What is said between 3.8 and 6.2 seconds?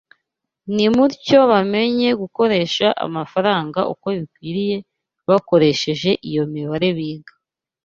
uko bikwiriye bakoresheje